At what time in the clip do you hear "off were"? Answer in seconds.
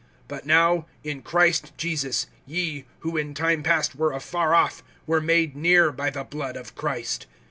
4.55-5.21